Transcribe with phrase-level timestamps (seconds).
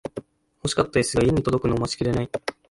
[0.63, 2.29] 欲しかったイスが家に届くのを待ちきれない